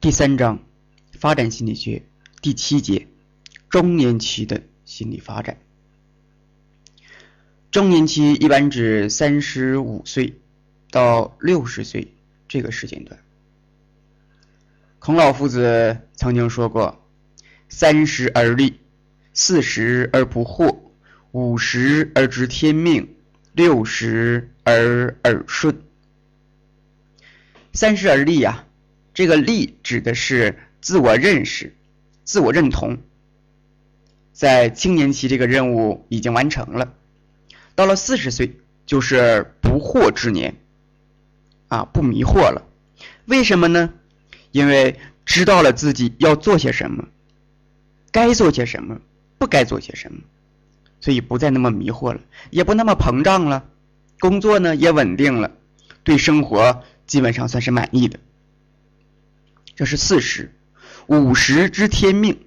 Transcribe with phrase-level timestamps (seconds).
[0.00, 0.64] 第三章
[1.12, 2.06] 发展心理学
[2.40, 3.06] 第七节
[3.68, 5.58] 中年期的心理发展。
[7.70, 10.40] 中年期一般指三十五岁
[10.90, 12.14] 到六十岁
[12.48, 13.20] 这个时间段。
[14.98, 17.06] 孔老夫子曾经说过
[17.68, 18.80] ：“三十而立，
[19.34, 20.78] 四十而不惑，
[21.32, 23.16] 五十而知天命，
[23.52, 25.82] 六十而耳顺。”
[27.74, 28.64] 三十而立呀。
[29.20, 31.76] 这个力指的是自我认识、
[32.24, 32.96] 自我认同，
[34.32, 36.94] 在青年期这个任务已经完成了，
[37.74, 38.56] 到了四十岁
[38.86, 40.56] 就是不惑之年，
[41.68, 42.66] 啊，不迷惑了。
[43.26, 43.92] 为什么呢？
[44.52, 47.06] 因为知道了自己要做些什么，
[48.10, 49.02] 该做些什么，
[49.36, 50.22] 不该做些什么，
[50.98, 53.68] 所以不再那么迷惑了，也不那么膨胀了，
[54.18, 55.52] 工作呢也稳定了，
[56.04, 58.18] 对生活基本上算是满意的。
[59.80, 60.52] 这是四十，
[61.06, 62.38] 五十知天命。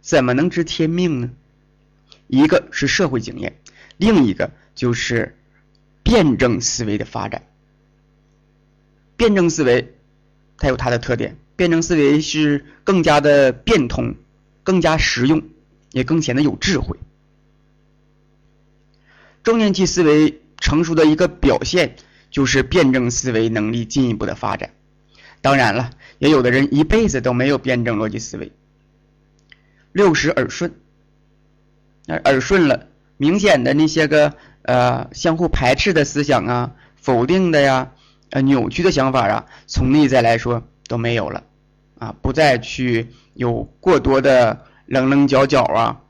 [0.00, 1.30] 怎么能知天命呢？
[2.26, 3.60] 一个是社会经验，
[3.98, 5.38] 另一个就是
[6.02, 7.44] 辩证思维的发展。
[9.16, 9.94] 辩证思维
[10.56, 14.16] 它有它的特点，辩证思维是更加的变通，
[14.64, 15.40] 更加实用，
[15.92, 16.98] 也更显得有智慧。
[19.44, 21.94] 中年期思维成熟的一个表现，
[22.32, 24.72] 就是辩证思维能力进一步的发展。
[25.40, 28.52] 当然了，也有的人一辈子都没有辩证逻辑思维。
[29.92, 30.74] 六十耳顺，
[32.06, 37.92] 那耳顺了，明显的那些个呃相互排斥的思想啊、否定的呀、
[38.30, 41.44] 呃扭曲的想法啊，从内在来说都没有了，
[41.98, 46.00] 啊，不再去有过多的棱棱角角啊，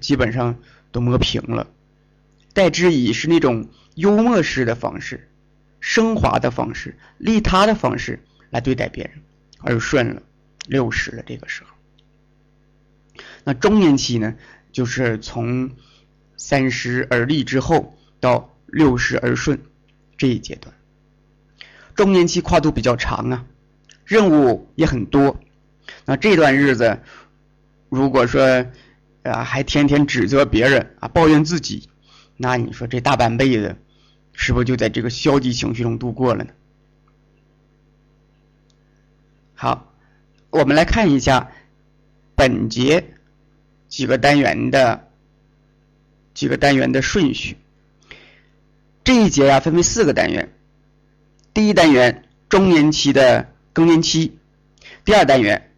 [0.00, 0.56] 基本上
[0.90, 1.66] 都磨平了，
[2.52, 5.30] 代之以是那种幽默式的方式、
[5.80, 8.24] 升华的方式、利他的方式。
[8.52, 9.22] 来对待别人，
[9.62, 10.22] 耳顺了，
[10.68, 11.70] 六十了，这个时候，
[13.44, 14.34] 那中年期呢，
[14.72, 15.70] 就是从
[16.36, 19.58] 三十而立之后到六十而顺
[20.18, 20.74] 这一阶段。
[21.94, 23.46] 中年期跨度比较长啊，
[24.04, 25.40] 任务也很多。
[26.04, 27.00] 那这段日子，
[27.88, 28.66] 如果说
[29.22, 31.88] 啊还天天指责别人啊，抱怨自己，
[32.36, 33.76] 那你说这大半辈子，
[34.34, 36.52] 是不是就在这个消极情绪中度过了呢？
[39.62, 39.94] 好，
[40.50, 41.52] 我们来看一下
[42.34, 43.14] 本节
[43.88, 45.08] 几个单元的
[46.34, 47.56] 几个单元的顺序。
[49.04, 50.52] 这一节呀，分为四个单元。
[51.54, 54.36] 第一单元中年期的更年期，
[55.04, 55.70] 第二单元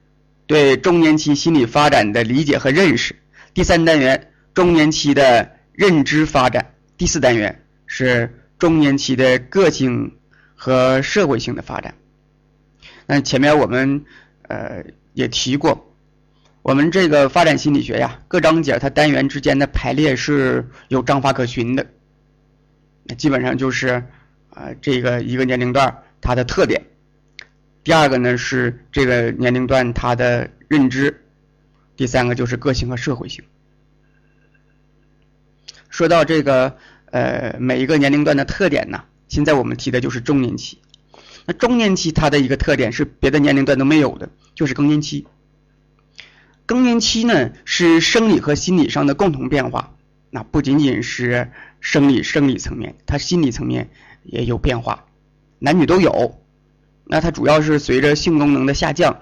[0.47, 3.15] 对中年期心理发展的理解和认识，
[3.53, 10.17] 第三单元中年期的认知发展，第四单元是中年期的个性
[10.55, 11.95] 和社会性的发展。
[13.07, 14.05] 那前面我们
[14.49, 15.95] 呃也提过，
[16.63, 21.87] 我们这个发展心理学呀，各章节它单元之间的排列是有章法可循的。
[23.05, 24.03] 那基本上就是
[24.49, 26.83] 啊这个一个年龄段它的特点，
[27.83, 31.23] 第二个呢是这个年龄段它的认知，
[31.97, 33.45] 第三个就是个性和社会性。
[35.91, 36.77] 说到这个
[37.11, 40.79] 呃每一个年龄段的特点呢，现在我们提的就是中年期。
[41.47, 45.27] 那中年期它的一个特点是别的年龄段都没有的，就是更年期。
[46.67, 49.95] 更年期呢是生理和心理上的共同变化，
[50.31, 51.51] 那不仅仅是
[51.81, 53.91] 生理生理层面，它心理层面
[54.23, 55.05] 也有变化，
[55.59, 56.41] 男女都有。
[57.07, 59.21] 那它主要是随着性功能的下降，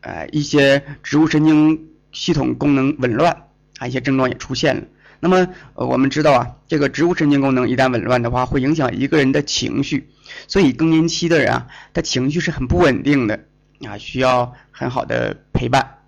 [0.00, 3.42] 呃，一些植物神经系统功能紊乱
[3.76, 4.84] 啊，一些症状也出现了。
[5.20, 10.08] 那么，呃，我们知道啊，这个植物神经功能一旦紊乱的话，会影响一个人的情绪。
[10.48, 13.44] 所以更年期的人啊，他情绪是很不稳定的
[13.86, 15.98] 啊，需要很好的陪伴。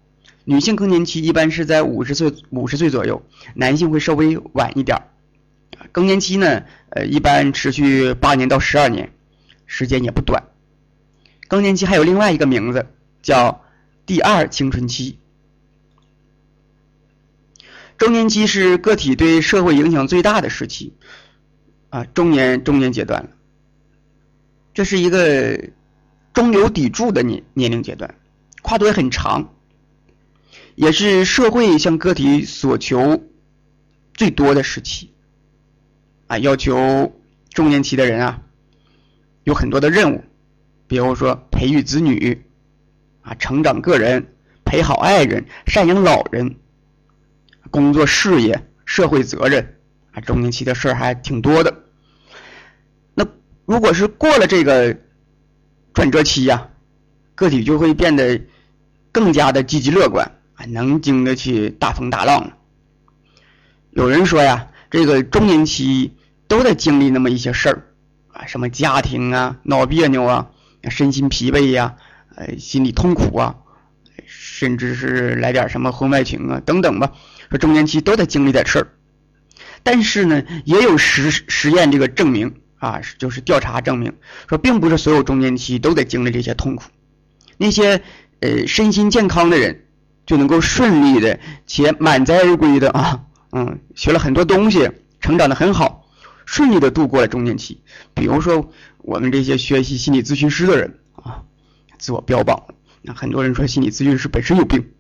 [0.44, 5.09] 女性更年期一般是在五十岁五十岁左右，男性会稍微晚一点儿。
[5.92, 9.12] 更年期呢，呃，一般持续八年到十二年，
[9.66, 10.44] 时间也不短。
[11.48, 12.87] 更年期还有另外一个名字，
[13.22, 13.64] 叫
[14.05, 15.19] 第二青春期。
[17.99, 20.94] 中年期是个体对社会影响最大的时期，
[21.88, 23.31] 啊，中年中年阶段了。
[24.76, 25.70] 这是一个
[26.34, 28.14] 中流砥柱的年年龄阶段，
[28.61, 29.55] 跨度也很长，
[30.75, 33.25] 也是社会向个体所求
[34.12, 35.12] 最多的时期，
[36.26, 37.19] 啊，要求
[37.49, 38.43] 中年期的人啊，
[39.44, 40.23] 有很多的任务，
[40.87, 42.44] 比如说培育子女，
[43.22, 44.26] 啊，成长个人，
[44.67, 46.56] 陪好爱人，赡养老人，
[47.70, 49.79] 工作事业，社会责任，
[50.12, 51.86] 啊，中年期的事儿还挺多的。
[53.67, 54.97] 如果是过了这个
[55.93, 56.69] 转折期呀，
[57.35, 58.41] 个体就会变得
[59.11, 62.53] 更加的积极乐观啊，能经得起大风大浪。
[63.91, 66.17] 有人说呀，这个中年期
[66.47, 67.83] 都在经历那么一些事儿
[68.29, 70.49] 啊，什么家庭啊闹别扭啊，
[70.89, 71.97] 身心疲惫呀，
[72.37, 73.57] 呃，心理痛苦啊，
[74.27, 77.13] 甚至是来点什么婚外情啊等等吧，
[77.51, 78.89] 说中年期都在经历点事儿。
[79.83, 84.12] 但是呢，也有实实验这个证明啊，就是调查证明
[84.49, 86.84] 说，并不是所有中年期都得经历这些痛苦。
[87.56, 88.02] 那些
[88.40, 89.84] 呃身心健康的人，
[90.26, 94.90] 就能够顺利的且满载而归的啊，嗯，学了很多东西，
[95.20, 96.06] 成长的很好，
[96.44, 97.81] 顺利的度过了中年期。
[98.12, 101.44] 比如说我们这些学习心理咨询师的人啊，
[101.99, 102.62] 自我标榜，
[103.00, 104.90] 那很多人说心理咨询师本身有病，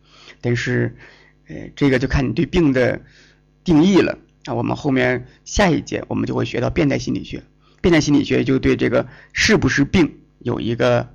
[0.40, 0.96] 但是
[1.48, 3.02] 呃这个就看你对病的
[3.64, 4.18] 定义了。
[4.46, 7.42] 那我们后面下一节我们就会学到变态心理学，
[7.86, 11.08] 变态心理学就对这个是不是病有一个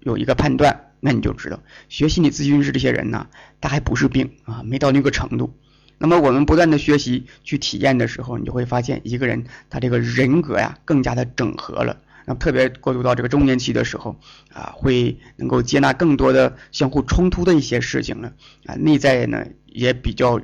[0.00, 3.26] 有一个判断，那你就知道学心理咨询师这些人呢，
[3.60, 5.54] 他还不是病啊，没到那个程度。
[5.98, 12.00] 那么我们不断的学习去体验的时候，你就会发现一个人他这个人格呀更加的整合了。
[12.24, 14.18] 那么特别过渡到这个中年期的时候
[14.50, 18.32] 啊，会能够接纳更多的相互冲突的一些事情了
[18.64, 20.40] 啊，内在呢也比较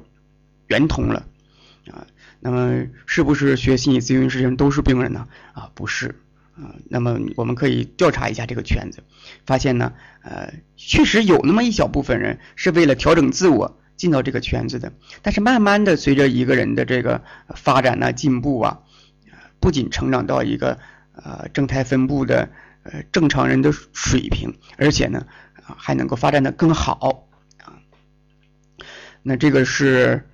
[0.67, 1.25] 圆通了。
[1.91, 2.07] 啊，
[2.41, 5.27] 那么是不是学心理咨询师人都是病人呢？
[5.53, 6.15] 啊，不是，
[6.55, 9.03] 啊，那么我们可以调查一下这个圈子，
[9.45, 9.93] 发现呢，
[10.23, 17.23] 呃，确实有那么一小部分人是为了调整自我进到这个圈子的，但是慢慢的随着一个人的这个
[17.57, 18.81] 发展呢、进步啊，
[19.59, 20.79] 不仅成长到一个
[21.15, 22.49] 呃正态分布的
[22.85, 25.27] 呃正常人的水平，而且呢，
[25.77, 27.27] 还能够发展的更好
[27.65, 27.75] 啊，
[29.25, 30.25] 那这个是。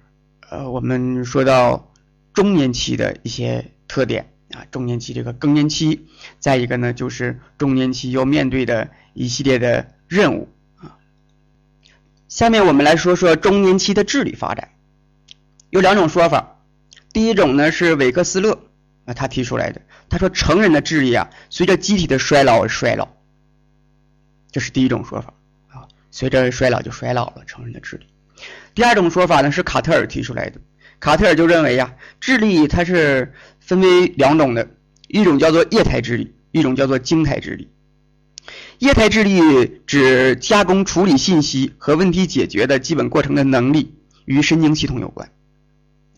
[0.51, 1.91] 呃，我们说到
[2.35, 6.07] 中年期的一些特点啊，中年期这个更年期，
[6.41, 10.99] 再一个呢就是中年期要面对的一系列的任务啊。
[12.29, 14.71] 下面我们来说说中年期的智力发展，
[15.71, 16.61] 有两种说法。
[17.13, 18.59] 第一种呢是韦克斯勒
[19.05, 23.09] 啊他提出来的，他说成人的智力啊随着机体的衰老而衰老，
[24.51, 25.33] 这是第一种说法
[25.69, 28.07] 啊，随着衰老就衰老了，成人的智力。
[28.75, 30.61] 第二种说法呢是卡特尔提出来的，
[31.01, 34.69] 卡特尔就认为呀，智力它是分为两种的，
[35.09, 37.69] 一种叫做液态智力，一种叫做晶态智力。
[38.79, 43.95] 液态智力指加工处理信息和问题解决的基本过程的能力，
[44.25, 45.31] 与神经系统有关，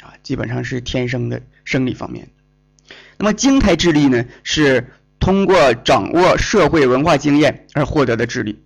[0.00, 2.28] 啊，基本上是天生的生理方面。
[3.18, 4.86] 那么晶态智力呢，是
[5.20, 8.58] 通过掌握社会文化经验而获得的智力，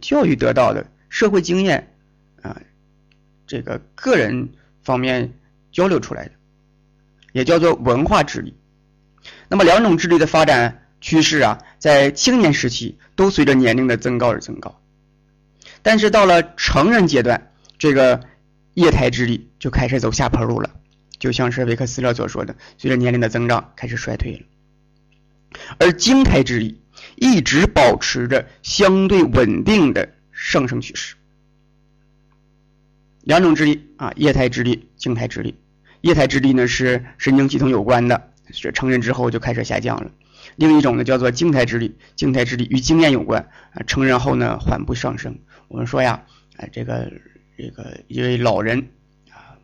[0.00, 1.92] 教育得到的社会经验。
[2.42, 2.60] 啊，
[3.46, 4.48] 这个个人
[4.82, 5.32] 方面
[5.72, 6.32] 交流出来的，
[7.32, 8.56] 也叫做文化智力。
[9.48, 14.80] 那么两种智力的发展趋势啊，在青年时期都随着年龄的增高而增高，
[15.82, 18.20] 但是到了成人阶段，这个
[18.74, 20.70] 液态智力就开始走下坡路了，
[21.18, 24.40] 就像是维克斯勒所说的，随着年龄的增长开始衰退了。
[25.78, 26.80] 而晶态智力
[27.16, 31.16] 一直保持着相对稳定的上升趋势。
[33.22, 35.54] 两种智力啊，液态智力、静态智力。
[36.00, 40.10] 液态智力呢是神经系统有关的，是成人之后就开始下降了。
[40.56, 45.38] 另一种呢叫做静态智力，静态智力与经验有关啊，成人后呢缓步上升。
[45.68, 46.24] 我们说呀，
[46.56, 47.12] 啊这个
[47.58, 48.88] 这个一位老人
[49.28, 49.60] 啊，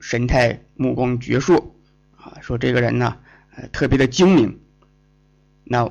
[0.00, 1.56] 神态目光矍铄
[2.16, 3.16] 啊，说这个人呢
[3.56, 4.60] 呃特别的精明。
[5.64, 5.90] 那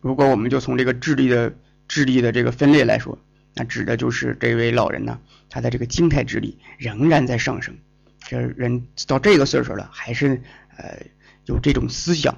[0.00, 1.54] 如果我们就从这个智力的
[1.86, 3.18] 智力的这个分类来说。
[3.54, 5.18] 那指的就是这位老人呢，
[5.50, 7.76] 他的这个静态智力仍然在上升，
[8.20, 10.42] 这人到这个岁数了，还是
[10.76, 11.00] 呃
[11.46, 12.36] 有这种思想，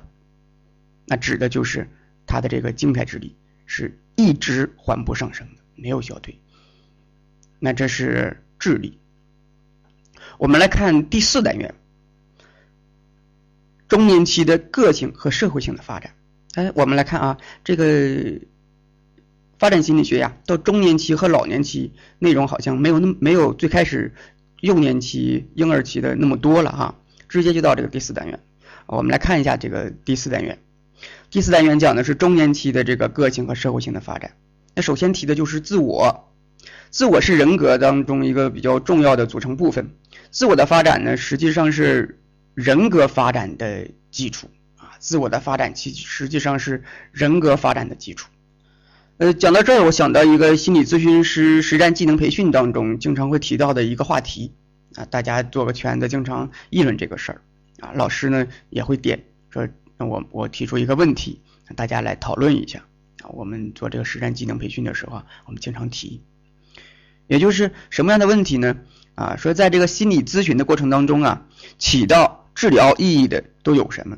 [1.06, 1.88] 那指的就是
[2.26, 3.36] 他的这个静态智力
[3.66, 6.40] 是一直缓步上升的，没有消退。
[7.58, 8.98] 那这是智力。
[10.38, 11.74] 我们来看第四单元，
[13.88, 16.14] 中年期的个性和社会性的发展。
[16.54, 18.40] 哎，我们来看啊，这个。
[19.60, 24.14] 发展心理学呀，到中年期和老年期内容好像没有那么没有最开始
[24.62, 26.94] 幼年期、婴儿期的那么多了哈，
[27.28, 28.40] 直接就到这个第四单元。
[28.86, 30.58] 我们来看一下这个第四单元。
[31.30, 34.30] 第四单元讲的是中年期的这个个性和社会性的发展。
[34.74, 36.32] 那首先提的就是自我，
[36.88, 39.90] 自我是人格当中一个比较重要的组成部分。
[40.30, 42.18] 自我的发展呢，实际上是
[42.54, 44.48] 人格发展的基础
[44.78, 44.96] 啊。
[44.98, 48.30] 自我的发展其实际上是人格发展的基础。
[49.20, 54.54] 呃，讲到这儿，我想到一个心理咨询师实战技能培训当中经常会提到的一个话题
[54.94, 57.42] 啊，大家做个圈子，经常议论这个事儿
[57.80, 57.92] 啊。
[57.94, 61.42] 老师呢也会点说，那我我提出一个问题，
[61.76, 62.78] 大家来讨论一下
[63.22, 66.22] 啊，我们做这个实战技能培训的时候啊，我们经常提，
[67.26, 68.78] 也就是什么样的问题呢？
[69.16, 71.46] 啊，说在这个心理咨询的过程当中啊，
[71.78, 74.16] 起到治疗意义的都有什么？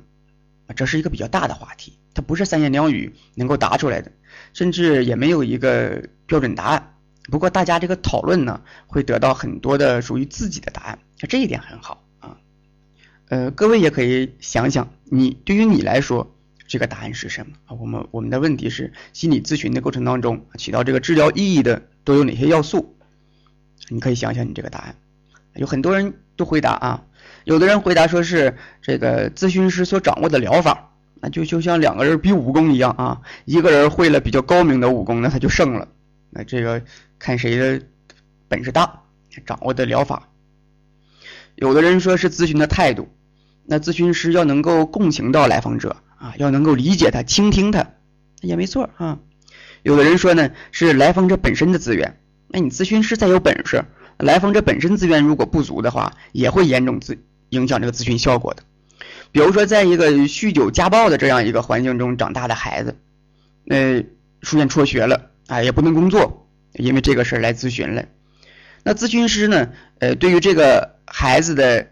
[0.69, 4.13] 啊，这是一个比较大的话题，它不是三言两语能够答出来的，
[4.53, 6.95] 甚至也没有一个标准答案。
[7.31, 12.37] 不过大家这个讨论呢，会得到很多的属于自己的答案，这一点很好啊。
[13.29, 16.35] 呃，各位也可以想想，你对于你来说，
[16.67, 17.75] 这个答案是什么啊？
[17.75, 22.97] 我们我们的问题是，心理咨询的过程当中起到这个治疗意义的都有哪些要素？
[23.89, 24.97] 你可以想想你这个答案。
[25.55, 27.05] 有很多人都回答啊，
[27.45, 30.92] 有的人回答说是这个咨询师所掌握的疗法，
[31.25, 35.87] 那就就像两个人比武功一样啊，一个人会了比较高明的武功，那他就胜了。
[36.31, 36.83] 那这个
[37.21, 37.81] 看谁的
[38.49, 39.03] 本事大，
[39.47, 40.29] 掌握的疗法。
[41.55, 43.09] 有的人说是咨询的态度，
[43.65, 47.87] 那咨询师要能够共情到来访者啊，要能够理解他、倾听他，
[48.41, 49.21] 也没错啊。
[49.85, 53.85] 有的人说呢是来访者本身的资源，那你咨询师再有本事，
[54.19, 57.17] 来访者本身资源如果不足的话，也会严重咨
[57.51, 58.65] 影响这个咨询效果的。
[59.33, 62.97] 比如说，在一个酗酒家暴的这样一个环境中长大的孩子，
[63.69, 64.05] 呃
[64.43, 65.31] 出现辍学了。
[65.49, 68.05] 啊，也不能工作，因为这个事儿来咨询了。
[68.85, 69.69] 那咨询师呢？
[69.99, 71.91] 呃，对于这个孩子的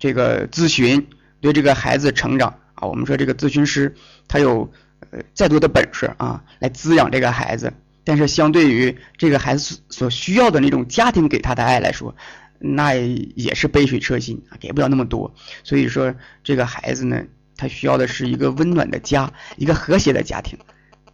[0.00, 1.06] 这个咨询，
[1.40, 3.94] 对这个孩子成长啊，我们说这个咨询师
[4.26, 4.72] 他有
[5.10, 7.72] 呃再多的本事啊，来滋养这个孩子，
[8.02, 12.16] 但是相对于这个孩子所需要的那种家庭给他的爱来说，
[12.58, 15.34] 那也是杯水车薪啊，给不了那么多。
[15.64, 17.24] 所以说，这个孩子呢，
[17.56, 20.58] 他需要的是一个温暖的家，一个和谐的家庭。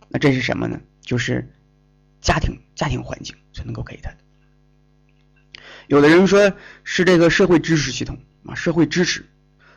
[0.09, 0.81] 那这是什么呢？
[1.01, 1.53] 就是
[2.21, 4.17] 家庭家庭环境才能够给他的。
[5.89, 6.53] 有的人说
[6.85, 9.25] 是这个社会支持系统啊，社会支持。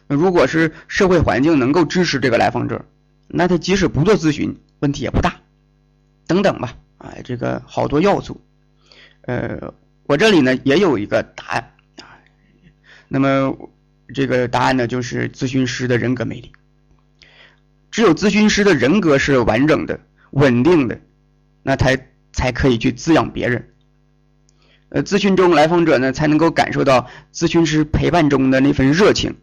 [0.08, 2.86] 那如果是社会环境能够支持这个来访者，
[3.28, 5.42] 那他即使不做咨询，问题也不大。
[6.28, 8.40] 等等吧，啊，这个好多要素。
[9.22, 9.74] 呃，
[10.06, 11.72] 我这里呢也有一个答案
[12.02, 12.18] 啊。
[13.08, 13.56] 那么
[14.14, 16.52] 这个答案呢就是咨询师的人格魅力。
[17.92, 20.00] 只有咨询师的人格是完整的、
[20.32, 21.00] 稳定的。
[21.68, 21.98] 那才
[22.32, 23.74] 才可以去滋养别人，
[24.90, 29.36] 呃，咨询中来访者呢才能够感受到咨询师陪伴中的那份热情，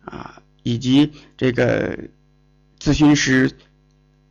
[0.00, 1.94] 啊，以及这个
[2.80, 3.50] 咨询师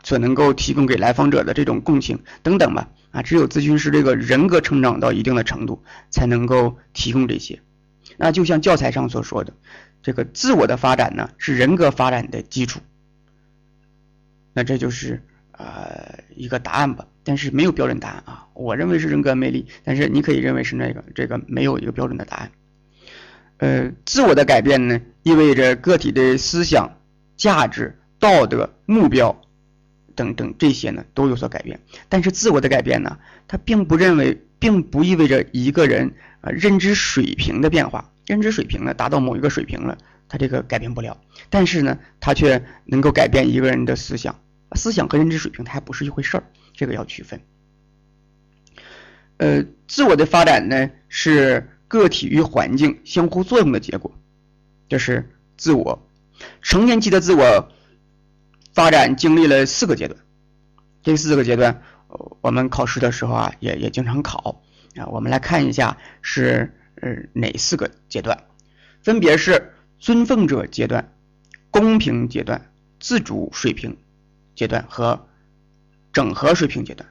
[0.01, 7.59] 所能够提供给来访者的这种共情等等吧，啊，只有咨询师这个人格成长到一定的程度，才能够提供这些。
[8.15, 9.53] 那就像教材上所说的，
[10.03, 12.79] 这个自我的发展呢是人格发展的基础。
[14.53, 17.07] 那这就是呃一个答案吧。
[17.23, 22.51] 但是没有标准答案啊，我认为是人格魅力，但是你可以认为是那个，这个没有一个标准的答案。
[23.57, 26.99] 呃，自我的改变呢，意味着个体的思想、
[27.35, 29.41] 价值、道德、目标
[30.17, 31.79] 等等这些呢都有所改变。
[32.09, 39.97] 但是自我的改变呢，它并不认为，并不意味着一个人啊认知水平的变化，认知水平呢达到某一个水平了，
[40.27, 41.17] 他这个改变不了。
[41.49, 44.37] 但是呢，他却能够改变一个人的思想，
[44.75, 46.43] 思想和认知水平它还不是一回事儿。
[46.73, 47.41] 这个要区分，
[49.37, 54.13] 呃，自我的发展呢是个体与环境相互作用的结果，
[54.89, 56.07] 这是自我。
[56.61, 57.71] 成年期的自我
[58.77, 60.19] 发展经历了四个阶段，
[61.01, 61.81] 这四个阶段，
[62.41, 64.61] 我们考试的时候啊也也经常考
[64.95, 65.07] 啊。
[65.07, 68.43] 我们来看一下是呃哪四个阶段，
[69.01, 71.11] 分别是尊奉者阶段、
[71.71, 72.69] 公平阶段、
[72.99, 73.97] 自主水平
[74.55, 75.25] 阶段和。
[76.13, 77.07] 整合水平阶段，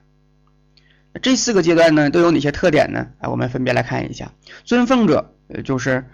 [1.22, 3.06] 这四个阶段呢都有哪些特点呢？
[3.20, 4.32] 啊，我们分别来看一下。
[4.64, 6.04] 尊奉者，呃，就是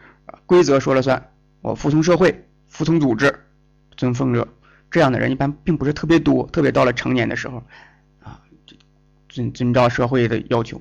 [0.44, 1.30] 规则说了算，
[1.62, 3.46] 我服从社会，服从组织。
[3.96, 4.46] 尊奉者
[4.92, 7.64] 这样的人一般并不是特别多，特别到了成年的时候，
[8.22, 8.40] 啊，
[9.28, 10.80] 遵遵照社会的要求。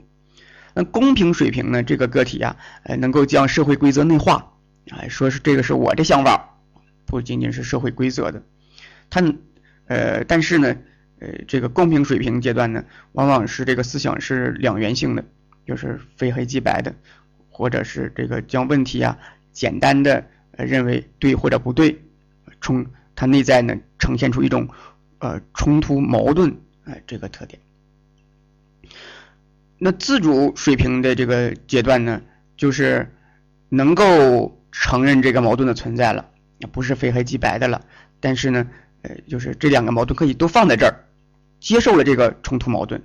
[0.76, 1.82] 那公平水平呢？
[1.82, 4.54] 这个个体呀，呃，能够将社会规则内化，
[4.92, 6.60] 啊，说是这个是我的想法，
[7.08, 8.44] 不仅仅是社会规则的。
[9.10, 9.24] 他，
[9.88, 10.76] 呃，但是呢。
[11.24, 15.24] 呃，这个公平水平阶段呢，往往是这个思想是两元性的，
[15.68, 16.96] 就是非黑即白的，
[17.52, 19.16] 或者是这个将问题啊
[19.52, 20.26] 简单的
[20.58, 22.02] 认为对或者不对，
[22.60, 22.84] 冲
[23.22, 24.68] 它内在呢呈现出一种
[25.20, 27.62] 呃冲突矛盾哎这个特点。
[29.78, 32.20] 那自主水平的这个阶段呢，
[32.58, 33.08] 就是
[33.70, 36.26] 能够承认这个矛盾的存在了，
[36.72, 37.86] 不是非黑即白的了，
[38.20, 38.68] 但是呢，
[39.04, 41.06] 呃，就是这两个矛盾可以都放在这儿。
[41.60, 43.04] 接受了这个冲突矛盾，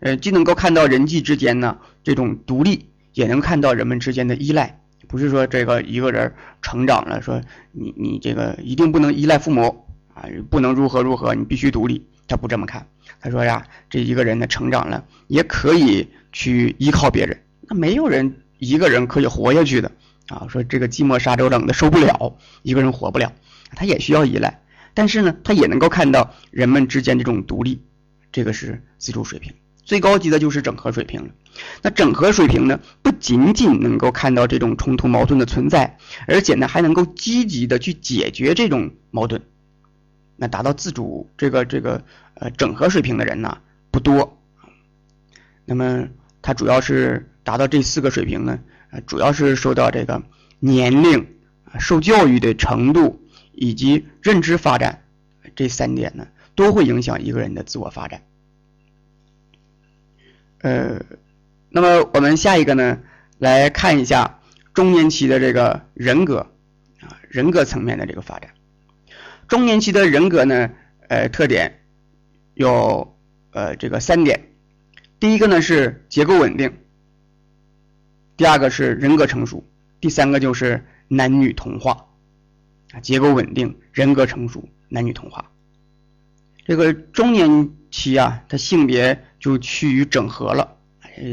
[0.00, 4.82] 呃，既能够看到人际之间呢这种独立，也能看到人们之间的依赖。
[5.08, 6.32] 不是说这个一个人
[6.62, 7.40] 成长了，说
[7.72, 12.06] 你你这个一定不能依赖父母啊，不能如何如何，你必须独立。
[12.28, 12.84] 他不这么看，
[13.20, 17.40] 他说呀，这一个人呢成长了，也可以去依靠别人。
[17.68, 19.92] 那没有人一个人可以活下去的
[20.28, 20.46] 啊。
[20.48, 23.32] 说这个寂寞沙洲冷的受不了，一个人活不了，
[23.76, 24.60] 他也需要依赖。
[24.92, 27.80] 但是呢，他也能够看到人们之间这种独立，
[28.32, 29.52] 这个是自主水平。
[29.86, 31.30] 最高级的就是整合水平了。
[31.80, 39.40] 那整合水平呢，不仅仅能够看到这种冲突矛盾的存在，而且呢，还能够积极的去解决这种矛盾。
[40.36, 43.56] 那达到自主这个这个呃整合水平的人呢
[43.90, 44.36] 不多。
[45.64, 46.08] 那么
[46.42, 48.58] 他主要是达到这四个水平呢，
[49.06, 50.22] 主要是受到这个
[50.58, 51.26] 年龄、
[51.78, 55.04] 受教育的程度以及认知发展
[55.54, 58.20] 这三点呢，都会影响一个人的自我发展。
[60.66, 61.00] 呃，
[61.68, 62.98] 那么我们下一个呢，
[63.38, 64.40] 来看一下
[64.74, 66.38] 中年期的这个人格
[66.98, 68.50] 啊，人格层面的这个发展。
[69.46, 70.72] 中年期的人格呢，
[71.06, 71.82] 呃，特点
[72.54, 73.16] 有
[73.52, 74.56] 呃这个三点。
[75.20, 76.72] 第一个呢是结构稳定，
[78.36, 79.64] 第二个是人格成熟，
[80.00, 82.08] 第三个就是男女同化
[82.92, 82.98] 啊。
[82.98, 85.48] 结构稳定，人格成熟，男女同化。
[86.64, 90.76] 这个中年期啊，他性别就趋于整合了。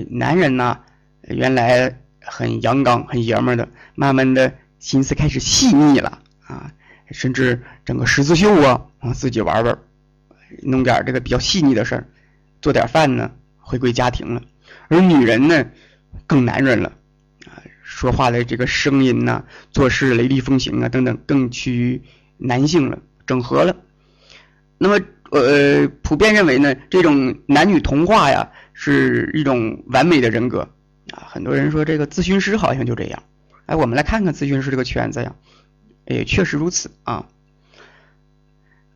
[0.07, 0.79] 男人呢，
[1.23, 6.71] 原来很阳刚、很爷们的，慢慢的心思开始细腻了啊，
[7.09, 9.75] 甚至整个十字绣啊，啊自己玩玩，
[10.61, 12.05] 弄点这个比较细腻的事儿，
[12.61, 14.43] 做点饭呢，回归家庭了。
[14.89, 15.65] 而女人呢，
[16.27, 16.93] 更男人了
[17.47, 21.99] 啊，说话的这个声音呐，做事雷厉风行啊，等等，更趋于
[22.37, 23.75] 男性了，整合了。
[24.77, 25.03] 那么。
[25.39, 30.59] 呃，普遍认为呢，这种男女同化呀，是一种完美的人格
[31.09, 31.25] 啊。
[31.27, 33.23] 很多人说这个咨询师好像就这样，
[33.65, 35.35] 哎，我们来看看咨询师这个圈子呀，
[36.05, 37.27] 也确实如此啊。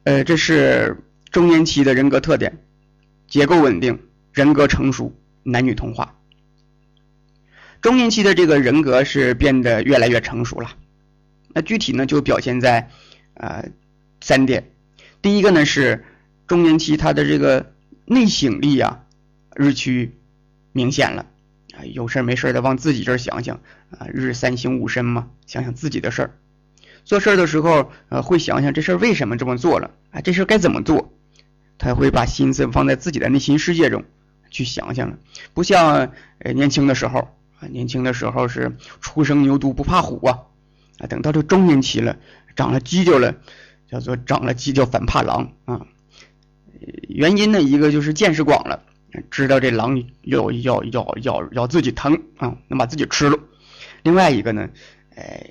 [0.03, 0.97] 呃，这是
[1.31, 2.59] 中年期的人格特点：
[3.27, 3.99] 结构稳定，
[4.31, 6.13] 人格成熟，男女同化。
[7.81, 10.69] 中年期的这个人格是变得越来越成熟了。
[11.47, 12.91] 那具体呢，就表现在
[13.33, 13.69] 呃
[14.21, 14.69] 三点。
[15.23, 16.05] 第一个呢是。
[16.47, 17.73] 中年期他的这个
[18.05, 19.03] 内省力啊，
[19.55, 20.17] 日趋
[20.71, 21.25] 明显了
[21.73, 23.59] 啊，有事没事的往自己这儿想想
[23.91, 26.37] 啊，日三省吾身嘛，想想自己的事儿。
[27.03, 31.13] 做事儿的时候，呃，会想想这事儿为什么这么做了啊，这事儿该怎么做，
[31.77, 34.05] 他会把心思放在自己的内心世界中
[34.49, 35.17] 去想想了，
[35.53, 37.27] 不像呃年轻的时候
[37.59, 40.39] 啊，年轻的时候是初生牛犊不怕虎啊，
[40.99, 42.17] 啊，等到这中年期了，
[42.55, 43.35] 长了犄角了，
[43.89, 45.85] 叫做长了犄角反怕狼啊。
[47.17, 48.83] 原因呢，一个就是见识广了，
[49.31, 53.39] 知道这狼要要要要要自己疼啊，能把自己吃了。
[54.03, 54.69] 另外一个呢，
[55.15, 55.49] 呃，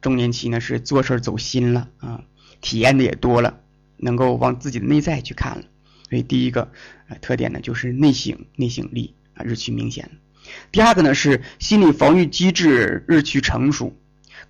[0.00, 2.24] 中年期呢是做事走心了啊，
[2.60, 3.60] 体验的也多了，
[3.98, 5.62] 能够往自己的内在去看了。
[6.10, 6.72] 所以第一个
[7.20, 10.10] 特点呢就是内省内省力啊日趋明显。
[10.72, 13.96] 第二个呢是心理防御机制日趋成熟，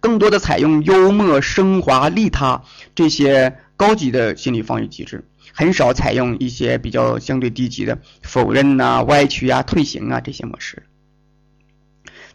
[0.01, 2.63] 更多的采用幽默、升华、利他
[2.95, 5.29] 这些高级的心理防御机制。
[5.57, 10.83] 很少采用一些比较相对低级的否认呐、歪曲啊、退行啊这些模式。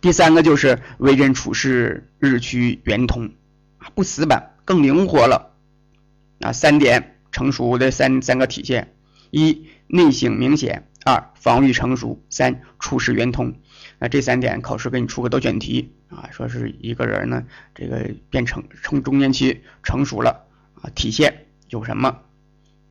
[0.02, 3.30] 第三个就是为人处事日趋圆通，
[3.94, 5.54] 不死板，更灵活了。
[6.40, 8.92] 啊，三点成熟的三三个体现：
[9.30, 13.54] 一内省明显，二防御成熟，三处事圆通。
[14.00, 17.44] 那这三点考试给你出个多选题啊，说是一个人呢，
[17.76, 20.48] 这个变成成中年期成熟了
[20.82, 22.18] 啊，体现有什么？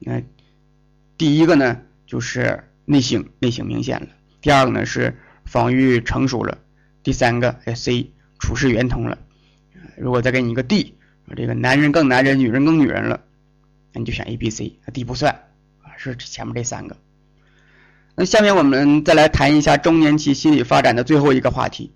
[0.00, 0.22] 那
[1.16, 4.06] 第一个呢，就是内省内省明显了；
[4.40, 6.58] 第二个呢是防御成熟了；
[7.02, 9.18] 第三个哎 C 处事圆通了。
[9.96, 10.94] 如果再给你一个 D，
[11.36, 13.22] 这个男人更男人，女人更女人了，
[13.92, 14.78] 那你就选 A、B、C。
[14.92, 15.32] D 不算
[15.82, 16.96] 啊，是前面这三个。
[18.16, 21.92] 那下面我们再来谈一下中年期心理发展的最后一个话题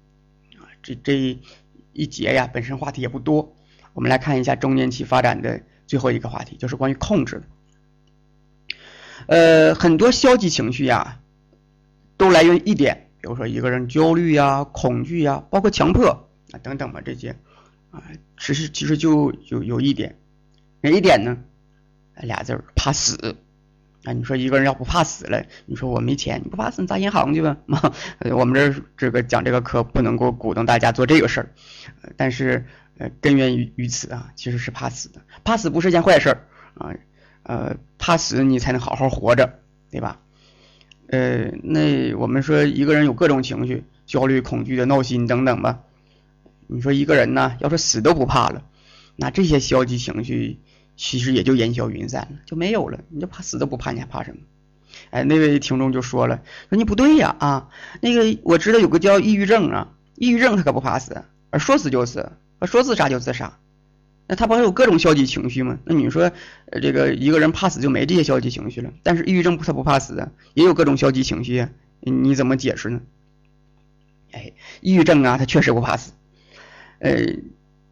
[0.59, 1.39] 啊，这这
[1.93, 3.57] 一节呀本身话题也不多，
[3.95, 7.43] 我们来看一下中年期发展的最后一个话题，就是关于控制的。
[9.27, 11.21] 呃，很多消极情绪呀，
[12.17, 17.37] 都来源于一点，比如说一个人焦虑呀、恐惧呀，包括强迫啊等等吧，这些
[17.91, 18.03] 啊，
[18.39, 20.19] 其实其实就有有一点，
[20.81, 21.39] 哪一点呢？
[22.23, 23.37] 俩字儿，怕死
[24.05, 24.13] 啊！
[24.13, 27.57] 你说一个人要不怕死了，你说我没钱，你不怕死，你砸银行去吧？
[27.69, 27.93] 啊
[28.37, 31.51] 我们这这个讲这个课不能够鼓动大家做这个事儿，
[32.17, 32.67] 但是
[32.99, 36.95] 呃，根源于于此啊，其实是怕死的，怕死不是件坏事儿啊。
[37.45, 40.21] 呃怕死你才能好好活着，对吧？
[41.07, 45.81] 呃，那我们说一个人有各种情绪，焦虑、恐惧的、闹心等等吧。
[46.67, 48.65] 你说一个人呢，要是死都不怕了，
[49.17, 50.59] 那这些消极情绪
[50.97, 52.99] 其实也就烟消云散了，就没有了。
[53.11, 54.39] 你就怕死都不怕，你还怕什么？
[55.11, 57.69] 哎，那位听众就说了，说你不对呀啊，
[58.01, 63.59] 那个我知道有个叫抑郁症啊，抑郁症他可不怕死，而说死就死，说自杀就自杀，
[64.35, 65.79] 他不还有各种消极情绪吗？
[65.85, 66.33] 那你说，
[66.83, 71.67] 这个一个人怕死就没这些消极情绪了，但是抑郁症他不怕死啊，也有各种消极情绪，
[72.01, 73.01] 你怎么解释呢？
[74.33, 76.13] 哎，抑郁症啊，他确实不怕死，
[76.99, 77.15] 呃。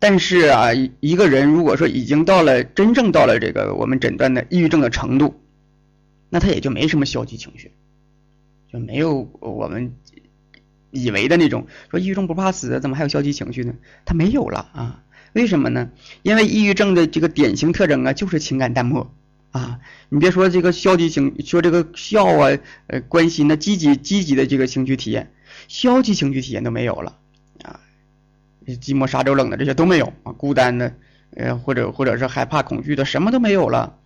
[0.04, 5.40] 但是啊，一个人如果说已经到了真正到了这个我们诊断的抑郁症的程度，
[6.28, 7.70] 那他也就没什么消极情绪，
[8.72, 9.94] 就没有我们
[10.90, 13.74] 以为的那种说抑郁症不怕死，怎么还有消极情绪呢？
[14.04, 15.04] 他没有了啊？
[15.32, 15.90] 为什么呢？
[16.22, 19.14] 因为抑郁症的这个典型特征啊，就是情感淡漠
[19.50, 19.80] 啊。
[20.08, 25.32] 你别说这个消极情，说这个笑啊，呃，关心的积极积极的这个情绪体验，
[25.68, 27.16] 消极情绪体验都没有了。
[27.62, 27.80] 啊
[28.64, 30.94] 寂寞、沙洲、冷的这些都没有啊，孤单的，
[31.34, 33.98] 呃，或者或者是害怕、恐惧的，什么都没有了，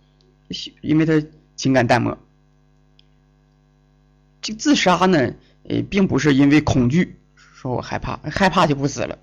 [0.81, 1.21] 因为他
[1.55, 2.17] 情感淡漠。
[4.41, 5.33] 这自杀呢，
[5.69, 9.19] 呃，并不是因为恐惧，说我害怕，害怕就不死了，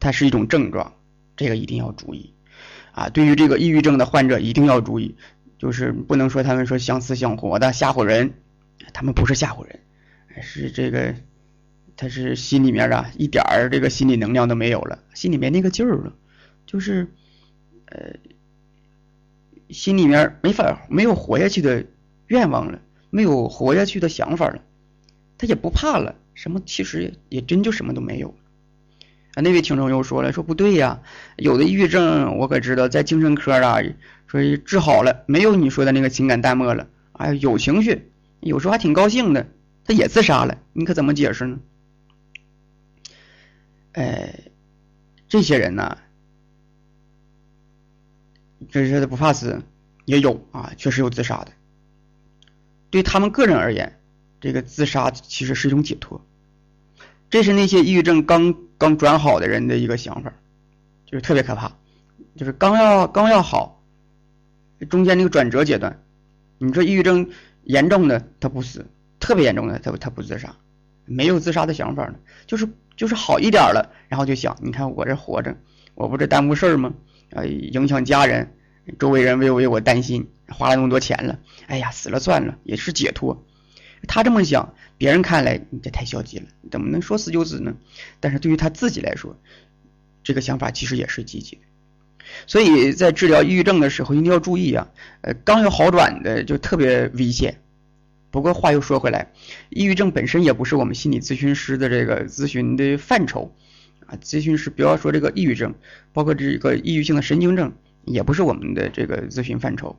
[0.00, 0.94] 它是一种症状，
[1.36, 2.34] 这个一定要注意
[2.90, 3.08] 啊。
[3.10, 5.14] 对于这个抑郁症的患者，一定要注意，
[5.58, 8.32] 就是不能说他们说想死想活的吓唬人，
[8.92, 9.78] 他们不是吓唬人，
[10.42, 11.14] 是这个。
[11.96, 16.14] 他是心里面啊，一点儿这个心理能量都没有了，心里面那个劲儿了，
[16.64, 17.06] 就是，
[17.84, 18.14] 呃，
[19.68, 21.84] 心里面没法没有活下去的
[22.28, 24.62] 愿望了，没有活下去的想法了，
[25.36, 28.34] 他也不怕了，什么其实也真就什么都没有。
[29.34, 31.00] 啊，那位听众又说了，说不对呀，
[31.36, 33.78] 有的抑郁症我可知道，在精神科啊，
[34.26, 39.46] 说治好了，没有你说的那个情感淡漠了，哎，有情绪，有时候还挺高兴的，
[39.84, 41.58] 他也自杀了，你可怎么解释呢？
[43.92, 44.34] 呃，
[45.28, 45.98] 这些人呢，
[48.68, 49.62] 这是不怕死，
[50.06, 51.52] 也有啊，确实有自杀的。
[52.90, 54.00] 对他们个人而言，
[54.40, 56.24] 这个自杀其实是一种解脱。
[57.30, 60.32] 这是那些抑郁症刚刚转好的人的一个想法，
[61.06, 61.72] 就是特别可怕，
[62.36, 63.82] 就是刚要刚要好，
[64.88, 66.02] 中间那个转折阶段，
[66.58, 67.30] 你说抑郁症
[67.64, 68.86] 严重的他不死，
[69.18, 70.56] 特别严重的他他不自杀，
[71.06, 72.16] 没有自杀的想法呢，
[72.46, 72.68] 就是。
[72.96, 75.56] 就是好一点了，然后就想，你看我这活着，
[75.94, 76.92] 我不这耽误事儿吗？
[77.32, 78.52] 啊，影响家人，
[78.98, 83.42] 周围人为我为我担心，花了那么多钱了，哎呀，死了算了，也是解脱。
[84.08, 87.74] 他这么想，别人看来你这太消极了，怎么能说死就死呢？
[88.20, 89.38] 但是对于他自己来说，
[90.22, 91.62] 这个想法其实也是积极的。
[92.46, 94.88] 所以在治疗抑郁症的时候，一定要注意啊，
[95.22, 97.60] 呃，刚有好转的就特别危险。
[98.30, 99.32] 不过话又说回来，
[99.70, 103.52] 抑郁症本身也不是我们心理咨询师的这个咨询的范畴
[104.06, 104.16] 啊。
[104.22, 105.74] 咨询师不要说这个抑郁症，
[106.12, 107.72] 包括这个抑郁性的神经症，
[108.04, 109.98] 也不是我们的这个咨询范畴。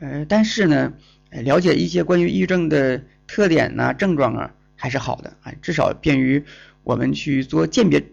[0.00, 0.92] 呃，但是呢，
[1.30, 3.02] 了解一些关于抑郁症的
[3.32, 6.44] 特点呐、症状啊，还是好的啊，至少便于
[6.84, 8.04] 我们去做鉴别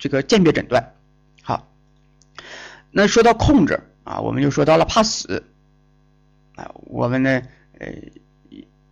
[0.00, 0.92] 这个鉴别诊断。
[1.44, 1.70] 好，
[2.90, 5.44] 那说到控制啊，我们就说到了怕死
[6.56, 7.42] 啊，我们呢，
[7.78, 7.88] 呃。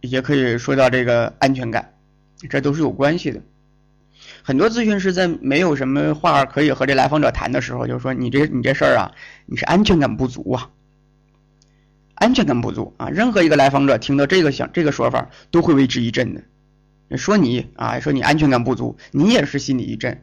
[0.04, 1.94] 也可以说到这个安全感，
[2.50, 3.40] 这都是有关系的。
[4.42, 9.12] 很多咨询师在没有什么话可以和这来访者谈的时候，就说你这你这事儿啊，
[9.46, 10.70] 你是安全感不足啊，
[12.14, 13.08] 安全感不足啊。
[13.08, 16.42] 任何一个来访者听到这个想这个说法，都会为之一振的。
[17.16, 20.22] 说你啊，说你安全感不足，你也是心里一震。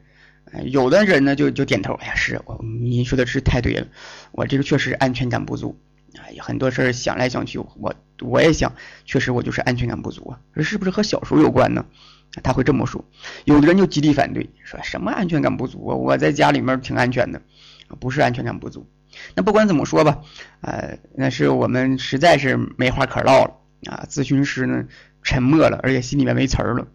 [0.66, 3.88] 有的人呢就就点头，哎呀，是我你说的是太对了，
[4.32, 5.78] 我这个确实安全感不足。
[6.18, 8.74] 哎，很多事儿想来想去，我我也想，
[9.06, 10.40] 确实我就是安全感不足啊。
[10.64, 11.86] 是不是和小时候有关呢？
[12.42, 13.06] 他会这么说。
[13.46, 15.96] 有的人就极力反对，说什么安全感不足啊？
[15.96, 17.40] 我在家里面挺安全的，
[18.00, 18.88] 不是安全感不足。
[19.36, 20.22] 那不管怎么说吧，
[20.62, 23.56] 呃，那是我们实在是没话可唠了
[23.92, 24.06] 啊。
[24.10, 24.86] 咨询师呢
[25.24, 26.88] 沉默了，而且心里面没词儿了。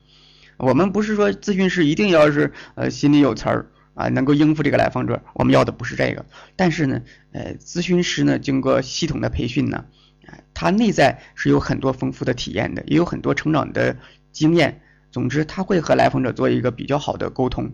[0.57, 3.67] 我们不是说咨询师一定要是呃心里有词儿。
[3.95, 6.27] 啊，能够应付这个来访者，我们要的不是这个。
[6.57, 7.01] 但是呢，
[7.31, 9.85] 呃，咨询师呢，经过系统的培训呢，
[10.27, 13.97] 啊，他内在是有很多丰富的体验的，也有很多成长的
[14.33, 14.81] 经验。
[15.13, 17.73] 总之，他会和来访者做一个比较好的沟通。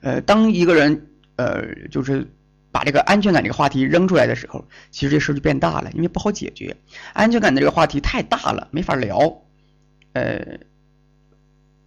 [0.00, 2.26] 呃，当一个人呃，就是
[2.74, 6.76] 把这个安全感这个话题扔出来的时候，其实这事就变大了，因为不好解决。
[7.12, 9.42] 安全感的这个话题太大了，没法聊。
[10.14, 10.58] 呃。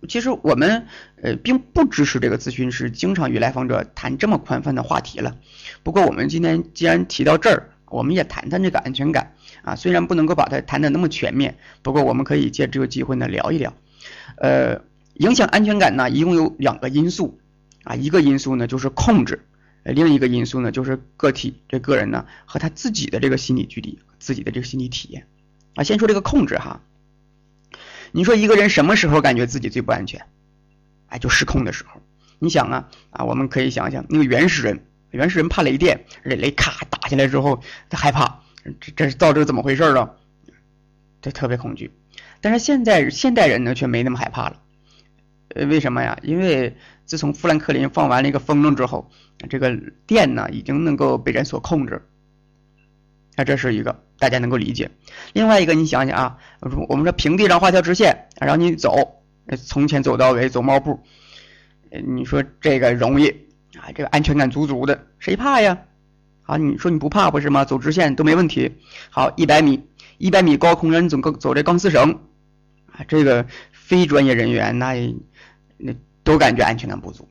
[0.07, 0.85] 其实我们
[1.21, 5.35] 呃并不支持这个咨询师经常与来访者谈这么宽泛的话题了。
[5.83, 9.75] 不过我们今天既然提到这儿，我们也谈谈这个安全感啊。
[9.75, 13.73] 虽然不能够把它谈的那么全面，不过我们可以借这个机会呢聊一聊。
[14.37, 14.79] 呃，
[15.15, 17.39] 影响安全感呢一共有两个因素
[17.83, 19.46] 啊，一个因素呢就是控制，
[19.93, 25.27] 另一个因素呢就是个体这个人呢和他自己的这个心理距离，自己的这个心理体验。
[25.75, 26.81] 啊，先说这个控制哈。
[28.11, 30.25] 你说一个人什么时候感觉自己最不安全？
[31.07, 32.01] 哎，就失控的时候。
[32.39, 38.41] 你想啊啊，我们可以想想那个原始人，原始人怕雷电，这雷咔打下来之后，他害怕，
[38.79, 40.11] 这这是到底怎么回事啊？
[41.21, 41.91] 这特别恐惧。
[42.41, 44.61] 但是现在现代人呢，却没那么害怕了。
[45.55, 46.19] 呃，为什么呀？
[46.23, 46.75] 因为
[47.07, 49.09] 自从富兰克林放完了一个风筝之后，
[49.49, 52.07] 这个电呢已经能够被人所控制。
[53.35, 54.91] 那这是一个大家能够理解。
[55.33, 56.37] 另外一个，你想想啊，
[56.89, 59.23] 我们说平地上画条直线，让你走，
[59.65, 60.99] 从前走到尾，走猫步。
[62.05, 63.29] 你说这个容易
[63.77, 63.93] 啊？
[63.95, 65.77] 这个安全感足足的，谁怕呀？
[66.41, 67.63] 好，你说你不怕不是吗？
[67.63, 68.71] 走直线都没问题。
[69.09, 69.83] 好，一百米，
[70.17, 72.19] 一百米高空让你走走这钢丝绳
[72.91, 75.15] 啊，这个非专业人员那
[75.77, 75.93] 那
[76.27, 77.25] 都感觉安全感不足。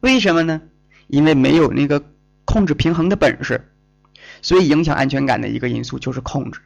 [0.00, 0.60] 为什么呢？
[1.06, 2.04] 因为没有那个
[2.44, 3.72] 控制平衡的本事，
[4.42, 6.60] 所以影响安全感的一个因素就是控制。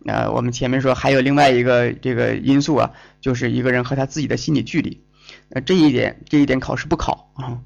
[0.00, 2.90] 那我们前面说还有另外一个这个因素啊，
[3.20, 5.04] 就是一个人和他自己的心理距离。
[5.50, 7.60] 那这一点，这一点考试不考啊。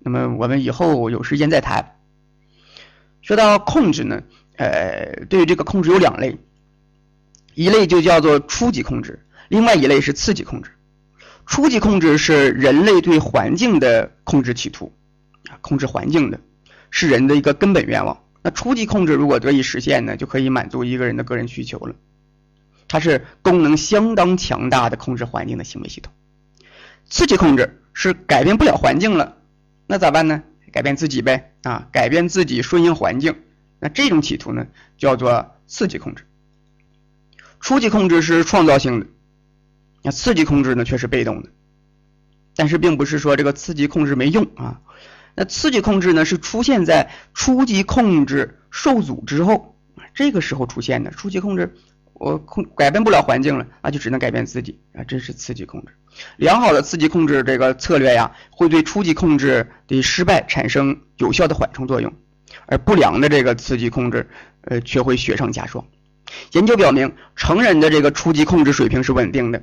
[0.00, 1.96] 那么我们以后有时间再谈。
[3.22, 4.22] 说到控制呢，
[4.56, 6.36] 呃，对于这个控制有两类，
[7.54, 10.70] 一类就叫做初级控制，另外一类是次级控制。
[11.46, 14.92] 初级控制是人类对环境的控制企图，
[15.48, 16.40] 啊，控制环境的，
[16.90, 18.24] 是人的一个根本愿望。
[18.42, 21.94] 那初级控制如果得以实现呢，就可以满足一个人的个人需求了。
[22.88, 26.12] 它是功能相当强大的控制环境的行为系统。
[27.08, 29.36] 次级控制是改变不了环境了，
[29.86, 30.42] 那咋办呢？
[30.72, 33.34] 改变自己呗啊，改变自己顺应环境。
[33.78, 34.66] 那这种企图呢，
[34.98, 36.24] 叫做次级控制。
[37.60, 39.06] 初级控制是创造性的，
[40.06, 41.48] 那刺激控制呢却是被动的。
[42.54, 44.80] 但是并不是说这个刺激控制没用啊，
[45.34, 49.76] 那刺激控制呢是出现在初级控制受阻之后，
[50.14, 51.10] 这个时候出现的。
[51.10, 51.74] 初级控制
[52.14, 55.88] 我控改变不了环境了，那就只能改变自己啊，这是刺激控制。
[56.36, 62.14] 良好的刺激控制这个策略呀，会对初级控制的失败产生有效的缓冲作用，
[62.66, 65.84] 而不良的这个刺激控制，呃，却会雪上加霜。
[66.52, 69.62] 研究表明，成人的这个初级控制水平是稳定的，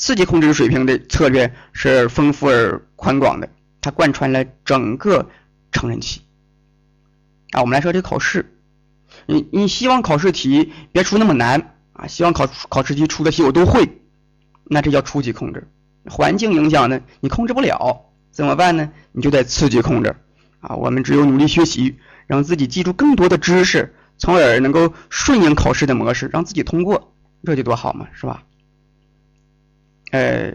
[0.00, 3.50] 刺激控制水平的策略是丰富而宽广的，
[3.82, 5.28] 它贯穿了整个
[5.72, 6.22] 成人期。
[7.50, 8.56] 啊，我们来说这个考试，
[9.26, 14.00] 你你希望考试题别出那么难啊，希望考考试题出的题我都会，
[14.64, 15.68] 那这叫初级控制。
[16.06, 18.90] 环境影响呢，你控制不了，怎么办呢？
[19.12, 20.16] 你就得刺激控制
[20.60, 20.76] 啊！
[20.76, 27.12] 我们只有努力学习，让自己记住更多的知识，从而能够顺应考试的模式，让自己通过，
[27.44, 28.44] 这就多好嘛，是吧？
[30.10, 30.52] 呃，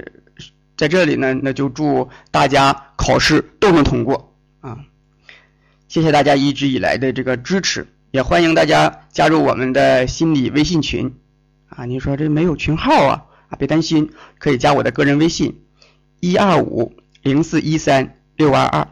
[0.78, 4.80] 在这里呢，那就祝大家考试都能通过啊！
[5.88, 11.15] 谢谢大家一直以来的这个支持，也欢迎大家加入我们的心理微信群
[11.70, 11.86] 啊！
[11.86, 13.26] 你说这没有群号啊？
[13.48, 15.62] 啊，别担心，可以加我的个人微信，
[16.20, 18.88] 一二五零四一三六二二，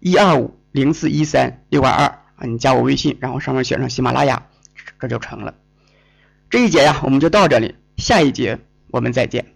[0.00, 4.46] 一二五零四一三六二二啊，你加我微信，然后上面写上喜马拉雅，
[4.98, 5.54] 这就成了。
[6.48, 8.58] 这一节呀，我们就到这里，下一节
[8.90, 9.51] 我们再见。